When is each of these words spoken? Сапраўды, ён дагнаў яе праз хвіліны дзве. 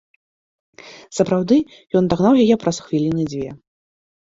Сапраўды, 1.19 1.55
ён 2.01 2.13
дагнаў 2.15 2.43
яе 2.49 2.55
праз 2.67 2.77
хвіліны 2.89 3.23
дзве. 3.33 3.49